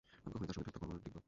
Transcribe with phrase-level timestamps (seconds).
[0.25, 1.19] আমি কখনোই তোর সাথে ঠাট্টা করব না, ডিম্পল।